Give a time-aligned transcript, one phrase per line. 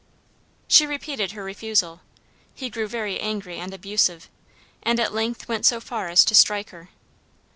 [0.67, 2.01] She repeated her refusal;
[2.55, 4.29] he grew very angry and abusive,
[4.81, 6.89] and at length went so far as to strike her.